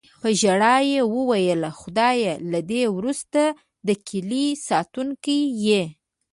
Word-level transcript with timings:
په 0.21 0.29
ژړا 0.41 0.75
یې 0.91 0.99
وویل: 1.15 1.61
"خدایه، 1.79 2.33
له 2.51 2.59
دې 2.69 2.83
وروسته 2.97 3.41
د 3.87 3.89
کیلي 4.07 4.47
ساتونکی 4.67 5.41
یې". 5.65 5.83